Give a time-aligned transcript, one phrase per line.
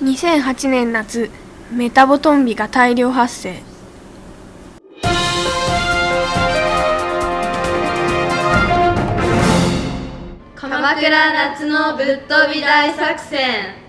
[0.00, 1.28] 2008年夏
[1.72, 3.62] メタボトンビが大量発生。
[10.54, 13.87] 鎌倉夏のぶっ飛び大作戦。